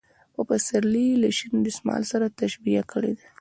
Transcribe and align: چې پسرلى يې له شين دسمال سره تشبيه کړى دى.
چې 0.35 0.41
پسرلى 0.49 1.03
يې 1.09 1.15
له 1.21 1.29
شين 1.37 1.53
دسمال 1.67 2.01
سره 2.11 2.33
تشبيه 2.41 2.81
کړى 2.91 3.11
دى. 3.17 3.27